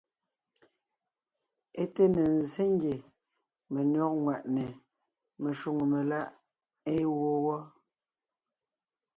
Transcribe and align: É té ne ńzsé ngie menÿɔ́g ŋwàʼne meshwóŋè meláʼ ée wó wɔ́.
É 1.81 1.83
té 1.95 2.03
ne 2.13 2.23
ńzsé 2.37 2.63
ngie 2.73 2.95
menÿɔ́g 3.71 4.15
ŋwàʼne 4.23 4.65
meshwóŋè 5.41 5.85
meláʼ 5.91 6.27
ée 6.93 7.03
wó 7.17 7.29
wɔ́. 7.45 7.59